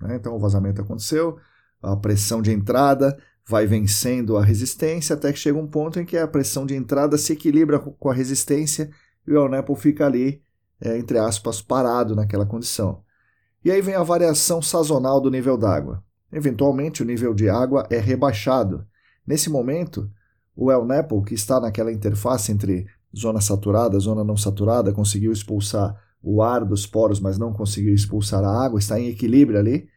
[0.00, 0.16] Né?
[0.16, 1.38] Então o vazamento aconteceu,
[1.80, 3.16] a pressão de entrada
[3.48, 7.16] vai vencendo a resistência até que chega um ponto em que a pressão de entrada
[7.16, 8.90] se equilibra com a resistência
[9.26, 10.42] e o Nepo fica ali,
[10.78, 13.02] é, entre aspas, parado naquela condição.
[13.64, 16.04] E aí vem a variação sazonal do nível d'água.
[16.30, 18.86] Eventualmente o nível de água é rebaixado.
[19.26, 20.10] Nesse momento,
[20.54, 25.98] o El Nepo, que está naquela interface entre zona saturada, zona não saturada, conseguiu expulsar
[26.22, 29.88] o ar dos poros, mas não conseguiu expulsar a água, está em equilíbrio ali,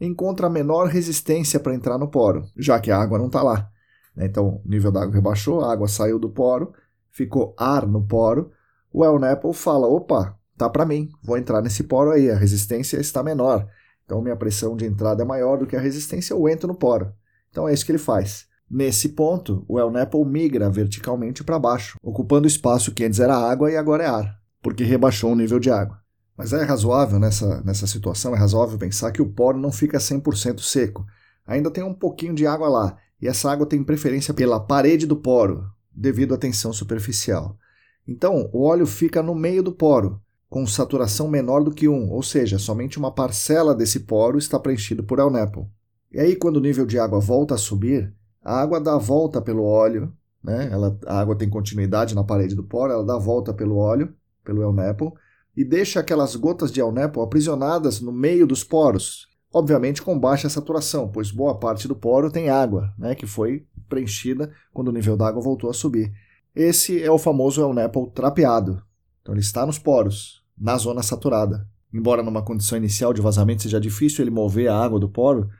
[0.00, 3.70] encontra menor resistência para entrar no poro, já que a água não está lá.
[4.14, 4.26] Né?
[4.26, 6.72] Então, o nível da água rebaixou, a água saiu do poro,
[7.10, 8.50] ficou ar no poro.
[8.92, 12.98] O El Nepal fala: opa, tá para mim, vou entrar nesse poro aí, a resistência
[12.98, 13.66] está menor.
[14.04, 17.12] Então, minha pressão de entrada é maior do que a resistência, eu entro no poro.
[17.50, 18.46] Então, é isso que ele faz.
[18.70, 23.36] Nesse ponto, o El Nepal migra verticalmente para baixo, ocupando o espaço que antes era
[23.36, 25.98] água e agora é ar porque rebaixou o nível de água.
[26.38, 30.60] Mas é razoável nessa, nessa situação, é razoável pensar que o poro não fica 100%
[30.60, 31.04] seco.
[31.44, 35.16] Ainda tem um pouquinho de água lá, e essa água tem preferência pela parede do
[35.16, 37.58] poro, devido à tensão superficial.
[38.06, 42.22] Então, o óleo fica no meio do poro, com saturação menor do que 1, ou
[42.22, 45.68] seja, somente uma parcela desse poro está preenchido por El Nepo.
[46.12, 49.42] E aí, quando o nível de água volta a subir, a água dá a volta
[49.42, 50.68] pelo óleo, né?
[50.70, 54.14] ela, a água tem continuidade na parede do poro, ela dá a volta pelo óleo,
[54.44, 55.12] pelo El Nepo
[55.58, 60.48] e deixa aquelas gotas de El Nepo aprisionadas no meio dos poros, obviamente com baixa
[60.48, 65.16] saturação, pois boa parte do poro tem água, né, que foi preenchida quando o nível
[65.16, 66.12] d'água voltou a subir.
[66.54, 68.80] Esse é o famoso El Nepo trapeado.
[69.20, 71.68] Então ele está nos poros, na zona saturada.
[71.92, 75.50] Embora numa condição inicial de vazamento seja difícil ele mover a água do poro,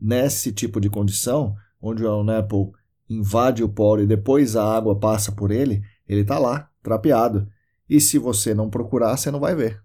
[0.00, 2.72] nesse tipo de condição, onde o El Nepo
[3.10, 7.48] invade o poro e depois a água passa por ele, ele está lá, trapeado.
[7.88, 9.82] E se você não procurar, você não vai ver.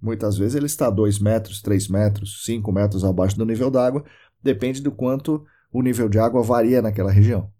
[0.00, 4.04] Muitas vezes ele está 2 metros, 3 metros, 5 metros abaixo do nível d'água,
[4.42, 7.50] depende do quanto o nível de água varia naquela região.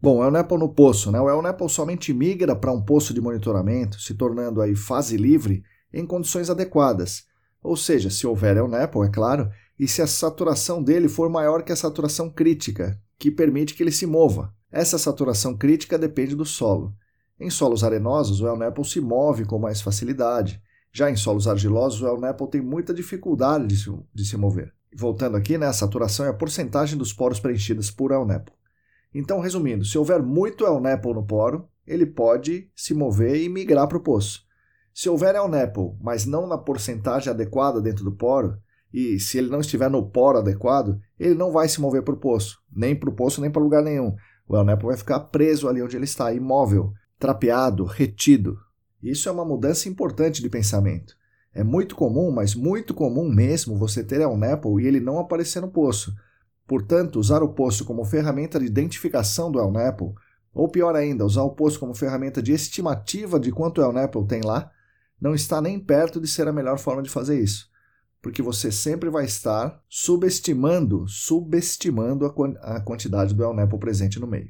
[0.00, 1.18] Bom, é o Nepal no poço, né?
[1.18, 5.62] O El Nepal somente migra para um poço de monitoramento, se tornando aí fase livre
[5.92, 7.24] em condições adequadas.
[7.62, 9.48] Ou seja, se houver El Nepal, é claro,
[9.78, 13.90] e se a saturação dele for maior que a saturação crítica, que permite que ele
[13.90, 14.54] se mova.
[14.70, 16.94] Essa saturação crítica depende do solo.
[17.38, 20.62] Em solos arenosos, o El se move com mais facilidade.
[20.92, 24.72] Já em solos argilosos, o El tem muita dificuldade de se, de se mover.
[24.96, 28.26] Voltando aqui, né, a saturação é a porcentagem dos poros preenchidos por El.
[29.12, 33.98] Então, resumindo, se houver muito El no poro, ele pode se mover e migrar para
[33.98, 34.44] o poço.
[34.92, 35.50] Se houver El
[36.00, 38.56] mas não na porcentagem adequada dentro do poro,
[38.94, 42.16] e se ele não estiver no poro adequado, ele não vai se mover para o
[42.16, 44.14] poço, nem para o poço, nem para lugar nenhum.
[44.46, 48.56] O El Nepo vai ficar preso ali onde ele está, imóvel, trapeado, retido.
[49.02, 51.16] Isso é uma mudança importante de pensamento.
[51.52, 55.60] É muito comum, mas muito comum mesmo, você ter El Nepo e ele não aparecer
[55.60, 56.14] no poço.
[56.64, 60.14] Portanto, usar o poço como ferramenta de identificação do El Nepo,
[60.52, 64.40] ou pior ainda, usar o poço como ferramenta de estimativa de quanto El Nepo tem
[64.40, 64.70] lá,
[65.20, 67.73] não está nem perto de ser a melhor forma de fazer isso
[68.24, 74.48] porque você sempre vai estar subestimando, subestimando a, quantidade do El Nepo presente no meio.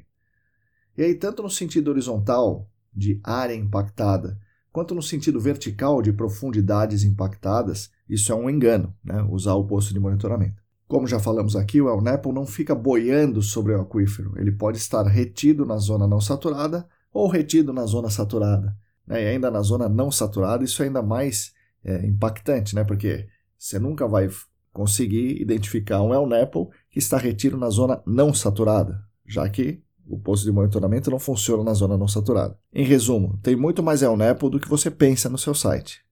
[0.97, 4.39] E aí, tanto no sentido horizontal, de área impactada,
[4.71, 9.21] quanto no sentido vertical, de profundidades impactadas, isso é um engano, né?
[9.29, 10.63] usar o posto de monitoramento.
[10.87, 14.77] Como já falamos aqui, o El Nepo não fica boiando sobre o aquífero, ele pode
[14.77, 18.73] estar retido na zona não saturada ou retido na zona saturada.
[19.05, 19.21] Né?
[19.21, 22.85] E ainda na zona não saturada, isso é ainda mais é, impactante, né?
[22.85, 23.27] porque
[23.65, 24.29] você nunca vai
[24.71, 30.19] conseguir identificar um El Nepo que está retido na zona não saturada, já que o
[30.19, 32.55] posto de monitoramento não funciona na zona não saturada.
[32.71, 36.05] Em resumo, tem muito mais El Nepo do que você pensa no seu site.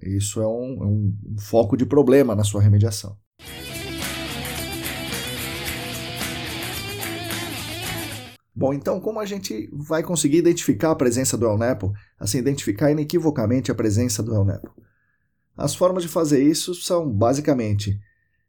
[0.00, 3.18] Isso é um, é um, foco de problema na sua remediação.
[8.56, 12.90] Bom, então como a gente vai conseguir identificar a presença do El Nepo, assim, identificar
[12.90, 14.74] inequivocamente a presença do El Nepo?
[15.56, 18.00] As formas de fazer isso são, basicamente,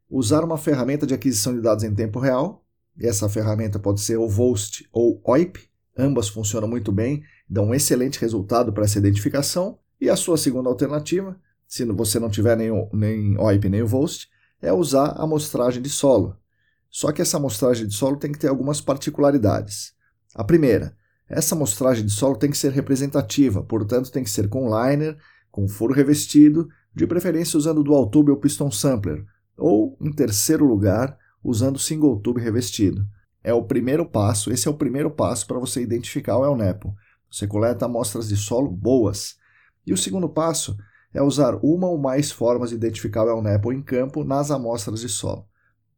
[0.10, 2.66] usar uma ferramenta de aquisição de dados em tempo real,
[3.00, 8.20] essa ferramenta pode ser o VOST ou OIP, ambas funcionam muito bem, dão um excelente
[8.20, 12.90] resultado para essa identificação, e a sua segunda alternativa, se você não tiver nem, o,
[12.94, 14.28] nem OIP nem o VOST,
[14.62, 16.38] é usar a amostragem de solo.
[16.90, 19.94] Só que essa amostragem de solo tem que ter algumas particularidades.
[20.34, 20.96] A primeira,
[21.30, 25.18] essa amostragem de solo tem que ser representativa, portanto tem que ser com liner,
[25.52, 29.26] com furo revestido, de preferência usando dual tube ou piston sampler,
[29.58, 33.06] ou, em terceiro lugar, usando single tube revestido.
[33.44, 36.96] É o primeiro passo, esse é o primeiro passo para você identificar o El Nepo.
[37.30, 39.36] Você coleta amostras de solo boas.
[39.86, 40.76] E o segundo passo
[41.14, 45.02] é usar uma ou mais formas de identificar o El Nepo em campo nas amostras
[45.02, 45.46] de solo.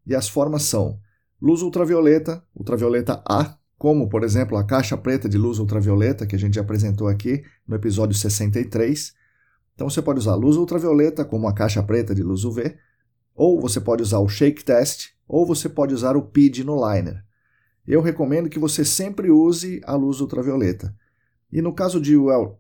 [0.06, 1.00] E as formas são
[1.42, 6.40] luz ultravioleta, ultravioleta A, como, por exemplo, a caixa preta de luz ultravioleta que a
[6.40, 9.14] gente apresentou aqui no episódio 63.
[9.78, 12.76] Então você pode usar luz ultravioleta como a caixa preta de luz UV,
[13.36, 17.24] ou você pode usar o shake test, ou você pode usar o PID no liner.
[17.88, 20.96] Eu recomendo que você sempre use a luz ultravioleta.
[21.54, 22.16] E no caso de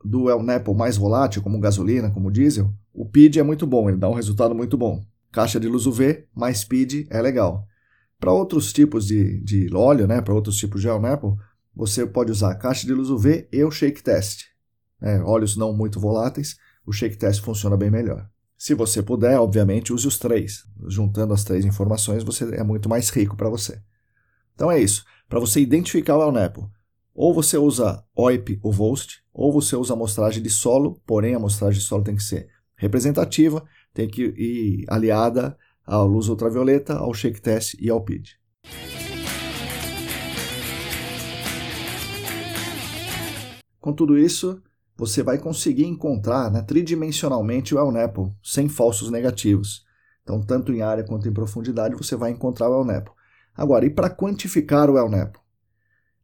[0.06, 3.98] do El Nepo mais volátil, como gasolina, como diesel, o PID é muito bom, ele
[3.98, 5.04] dá um resultado muito bom.
[5.32, 7.66] Caixa de luz UV mais PID é legal.
[8.20, 11.36] Para outros tipos de, de óleo, né, para outros tipos de El Nepo,
[11.76, 14.44] você pode usar caixa de luz UV e o shake test.
[15.02, 18.30] É, óleos não muito voláteis, o shake test funciona bem melhor.
[18.58, 20.64] Se você puder, obviamente, use os três.
[20.88, 23.82] Juntando as três informações, você é muito mais rico para você.
[24.56, 25.04] Então é isso.
[25.28, 26.72] Para você identificar o El Nepo,
[27.14, 31.80] ou você usa OIP ou VOST, ou você usa amostragem de solo, porém a amostragem
[31.80, 37.42] de solo tem que ser representativa, tem que ir aliada à luz ultravioleta, ao shake
[37.42, 38.40] test e ao PID.
[43.80, 44.62] Com tudo isso,
[44.98, 49.86] você vai conseguir encontrar né, tridimensionalmente o El Nepo, sem falsos negativos.
[50.24, 53.16] Então, tanto em área quanto em profundidade, você vai encontrar o El Nepo.
[53.56, 55.40] Agora, e para quantificar o El Nepo?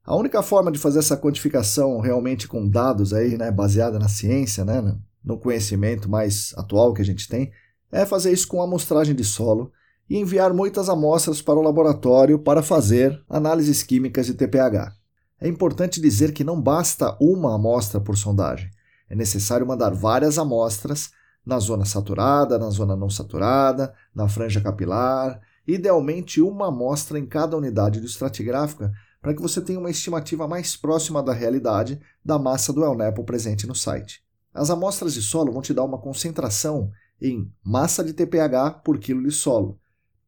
[0.03, 4.65] A única forma de fazer essa quantificação realmente com dados aí, né, baseada na ciência,
[4.65, 7.51] né, no conhecimento mais atual que a gente tem,
[7.91, 9.71] é fazer isso com amostragem de solo
[10.09, 15.03] e enviar muitas amostras para o laboratório para fazer análises químicas de TPH.
[15.43, 18.71] É importante dizer que não basta uma amostra por sondagem.
[19.10, 21.12] É necessário mandar várias amostras
[21.45, 27.58] na zona saturada, na zona não saturada, na franja capilar, idealmente uma amostra em cada
[27.58, 32.71] unidade do estratigráfica para que você tenha uma estimativa mais próxima da realidade da massa
[32.71, 34.23] do El Nepo presente no site.
[34.53, 36.89] As amostras de solo vão te dar uma concentração
[37.21, 39.77] em massa de TPH por quilo de solo,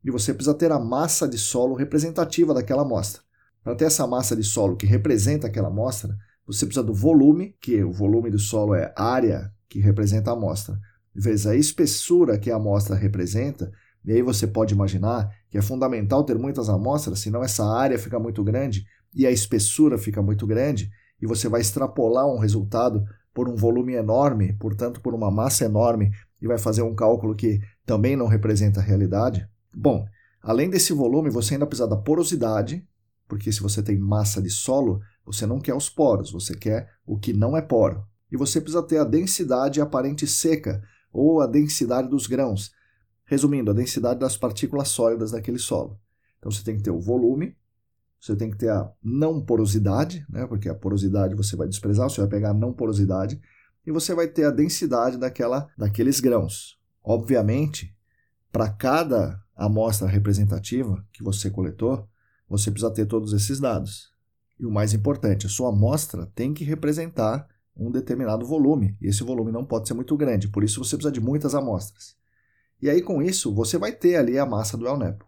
[0.04, 3.25] e você precisa ter a massa de solo representativa daquela amostra.
[3.66, 7.84] Para ter essa massa de solo que representa aquela amostra, você precisa do volume, que
[7.84, 10.80] o volume do solo é a área que representa a amostra,
[11.16, 13.72] vezes a espessura que a amostra representa,
[14.06, 18.20] e aí você pode imaginar que é fundamental ter muitas amostras, senão essa área fica
[18.20, 23.50] muito grande e a espessura fica muito grande, e você vai extrapolar um resultado por
[23.50, 28.16] um volume enorme, portanto por uma massa enorme, e vai fazer um cálculo que também
[28.16, 29.50] não representa a realidade.
[29.76, 30.06] Bom,
[30.40, 32.86] além desse volume, você ainda precisa da porosidade,
[33.28, 37.18] porque se você tem massa de solo, você não quer os poros, você quer o
[37.18, 38.06] que não é poro.
[38.32, 42.72] E você precisa ter a densidade aparente seca, ou a densidade dos grãos.
[43.26, 46.00] Resumindo, a densidade das partículas sólidas daquele solo.
[46.38, 47.56] Então você tem que ter o volume,
[48.20, 52.22] você tem que ter a não porosidade, né, porque a porosidade você vai desprezar, você
[52.22, 53.42] vai pegar a não porosidade,
[53.86, 56.80] e você vai ter a densidade daquela, daqueles grãos.
[57.04, 57.96] Obviamente,
[58.52, 62.08] para cada amostra representativa que você coletou,
[62.48, 64.10] você precisa ter todos esses dados.
[64.60, 69.24] E o mais importante, a sua amostra tem que representar um determinado volume, e esse
[69.24, 72.16] volume não pode ser muito grande, por isso você precisa de muitas amostras.
[72.82, 75.26] E aí com isso, você vai ter ali a massa do El Nepo.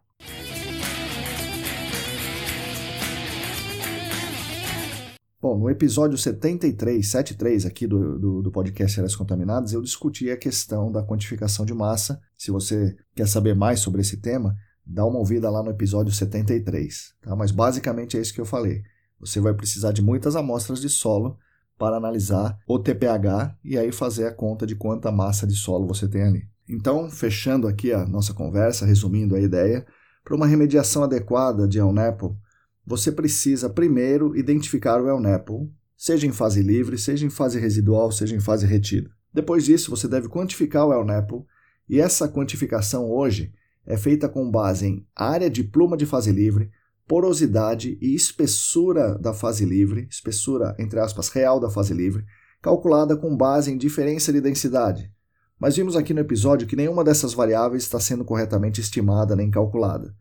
[5.40, 10.38] Bom, no episódio 73, 73 aqui do, do, do podcast Áreas Contaminadas, eu discuti a
[10.38, 12.20] questão da quantificação de massa.
[12.36, 14.58] Se você quer saber mais sobre esse tema,
[14.88, 17.14] dá uma ouvida lá no episódio 73.
[17.22, 17.36] Tá?
[17.36, 18.82] Mas basicamente é isso que eu falei.
[19.20, 21.38] Você vai precisar de muitas amostras de solo
[21.78, 26.08] para analisar o TPH e aí fazer a conta de quanta massa de solo você
[26.08, 26.48] tem ali.
[26.70, 29.86] Então, fechando aqui a nossa conversa, resumindo a ideia,
[30.24, 32.38] para uma remediação adequada de El Nepo,
[32.86, 38.12] você precisa primeiro identificar o El Nepo, seja em fase livre, seja em fase residual,
[38.12, 39.10] seja em fase retida.
[39.34, 41.46] Depois disso, você deve quantificar o El Nepo,
[41.88, 43.54] e essa quantificação hoje
[43.88, 46.70] é feita com base em área de pluma de fase livre,
[47.08, 52.26] porosidade e espessura da fase livre, espessura entre aspas real da fase livre,
[52.62, 55.12] calculada com base em diferença de densidade,
[55.60, 60.16] mas vimos aqui no episódio que nenhuma dessas variáveis está sendo corretamente estimada nem calculada.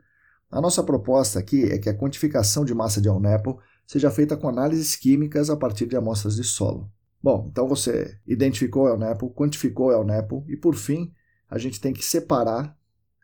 [0.51, 4.49] A nossa proposta aqui é que a quantificação de massa de Alnepo seja feita com
[4.49, 6.91] análises químicas a partir de amostras de solo.
[7.23, 11.13] Bom, então você identificou o quantificou o e, por fim,
[11.51, 12.76] a gente tem que separar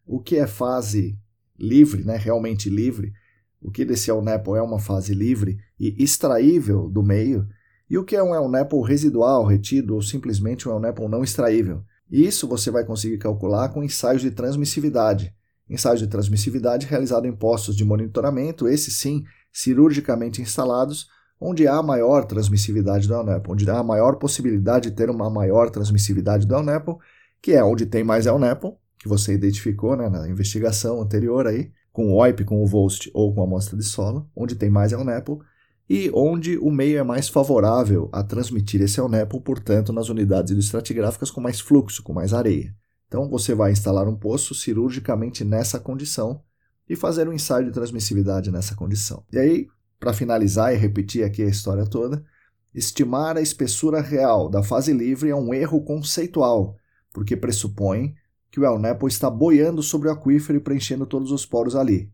[0.07, 1.19] o que é fase
[1.59, 3.13] livre, né, realmente livre,
[3.61, 7.47] o que desse Elnepo é uma fase livre e extraível do meio,
[7.89, 12.47] e o que é um Elnepo residual, retido ou simplesmente um Elnepo não extraível, isso
[12.47, 15.35] você vai conseguir calcular com ensaios de transmissividade.
[15.69, 21.09] Ensaios de transmissividade realizados em postos de monitoramento, esses sim, cirurgicamente instalados,
[21.41, 26.47] onde há maior transmissividade do ELNEPO, onde há maior possibilidade de ter uma maior transmissividade
[26.47, 27.01] do ELNEPO,
[27.41, 32.13] que é onde tem mais ELNEPO, que você identificou né, na investigação anterior aí, com
[32.13, 35.43] o OIP, com o VOST ou com a amostra de solo, onde tem mais ELNEPO,
[35.91, 41.33] e onde o meio é mais favorável a transmitir esse ELNEPO, portanto, nas unidades estratigráficas
[41.33, 42.73] com mais fluxo, com mais areia.
[43.09, 46.41] Então, você vai instalar um poço cirurgicamente nessa condição
[46.89, 49.25] e fazer um ensaio de transmissividade nessa condição.
[49.33, 49.67] E aí,
[49.99, 52.25] para finalizar e repetir aqui a história toda,
[52.73, 56.77] estimar a espessura real da fase livre é um erro conceitual,
[57.13, 58.15] porque pressupõe
[58.53, 62.13] que o ELNEPO está boiando sobre o aquífero e preenchendo todos os poros ali.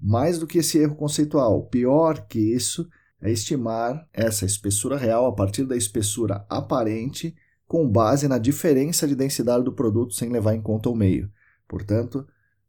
[0.00, 2.88] Mais do que esse erro conceitual, pior que isso
[3.20, 7.34] é estimar essa espessura real a partir da espessura aparente
[7.66, 11.28] com base na diferença de densidade do produto sem levar em conta o meio.
[11.66, 12.24] Portanto,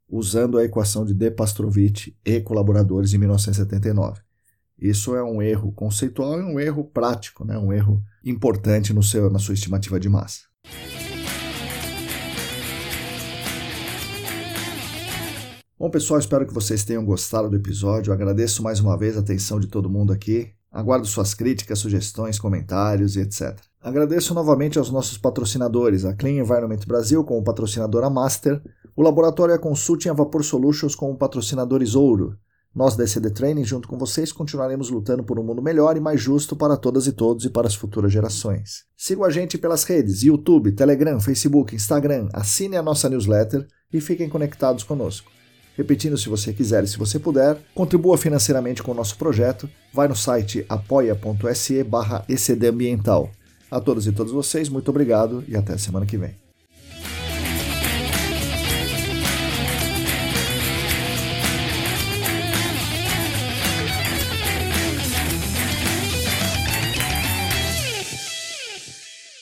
[0.09, 4.19] usando a equação de De Pastrovich e colaboradores de 1979.
[4.79, 7.55] Isso é um erro conceitual e um erro prático, né?
[7.55, 10.49] um erro importante no seu, na sua estimativa de massa.
[15.79, 18.11] Bom, pessoal, espero que vocês tenham gostado do episódio.
[18.11, 20.49] Agradeço mais uma vez a atenção de todo mundo aqui.
[20.69, 23.57] Aguardo suas críticas, sugestões, comentários e etc.
[23.81, 28.61] Agradeço novamente aos nossos patrocinadores, a Clean Environment Brasil como patrocinadora Master,
[28.93, 32.35] o Laboratório Consulting a Vapor Solutions como patrocinadores Ouro.
[32.75, 36.19] Nós da ECD Training, junto com vocês, continuaremos lutando por um mundo melhor e mais
[36.19, 38.83] justo para todas e todos e para as futuras gerações.
[38.97, 44.27] Sigam a gente pelas redes YouTube, Telegram, Facebook, Instagram, assine a nossa newsletter e fiquem
[44.27, 45.38] conectados conosco.
[45.79, 49.69] Repetindo, se você quiser e se você puder, contribua financeiramente com o nosso projeto.
[49.93, 52.25] Vai no site apoia.se barra
[53.71, 56.48] A todos e todas vocês, muito obrigado e até semana que vem.